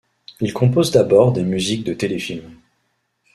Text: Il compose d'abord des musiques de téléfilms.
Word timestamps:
Il 0.39 0.51
compose 0.51 0.89
d'abord 0.89 1.31
des 1.31 1.43
musiques 1.43 1.83
de 1.83 1.93
téléfilms. 1.93 2.55